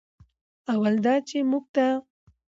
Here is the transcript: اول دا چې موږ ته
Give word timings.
اول 0.73 0.95
دا 1.05 1.15
چې 1.27 1.37
موږ 1.49 1.65
ته 1.75 1.85